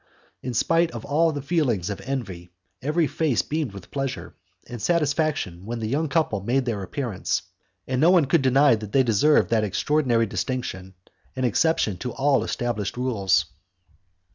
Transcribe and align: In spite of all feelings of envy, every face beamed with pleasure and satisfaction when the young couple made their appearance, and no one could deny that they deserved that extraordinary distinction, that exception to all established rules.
In 0.41 0.55
spite 0.55 0.89
of 0.93 1.05
all 1.05 1.31
feelings 1.41 1.91
of 1.91 2.01
envy, 2.01 2.49
every 2.81 3.05
face 3.05 3.43
beamed 3.43 3.71
with 3.71 3.91
pleasure 3.91 4.33
and 4.67 4.81
satisfaction 4.81 5.63
when 5.63 5.77
the 5.77 5.87
young 5.87 6.09
couple 6.09 6.41
made 6.41 6.65
their 6.65 6.81
appearance, 6.81 7.43
and 7.85 8.01
no 8.01 8.09
one 8.09 8.25
could 8.25 8.41
deny 8.41 8.73
that 8.73 8.93
they 8.93 9.03
deserved 9.03 9.51
that 9.51 9.63
extraordinary 9.63 10.25
distinction, 10.25 10.95
that 11.35 11.45
exception 11.45 11.97
to 11.99 12.13
all 12.13 12.43
established 12.43 12.97
rules. 12.97 13.45